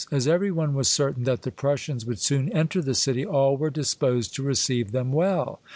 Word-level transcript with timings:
As 0.09 0.27
every 0.27 0.49
one 0.51 0.73
was 0.73 0.87
certain 0.87 1.25
that 1.25 1.43
the 1.43 1.51
Prussians 1.51 2.07
would 2.07 2.17
soon 2.17 2.51
enter 2.53 2.81
the 2.81 2.95
city, 2.95 3.23
all 3.23 3.55
were 3.55 3.69
disposed 3.69 4.33
to 4.33 4.41
receive 4.41 4.93
them 4.93 5.11
well. 5.11 5.61